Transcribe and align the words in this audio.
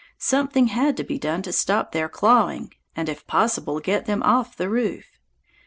Something 0.17 0.65
had 0.69 0.97
to 0.97 1.03
be 1.03 1.19
done 1.19 1.43
to 1.43 1.53
stop 1.53 1.91
their 1.91 2.09
clawing 2.09 2.73
and 2.95 3.07
if 3.07 3.27
possible 3.27 3.79
get 3.79 4.07
them 4.07 4.23
off 4.23 4.57
the 4.57 4.67
roof. 4.67 5.05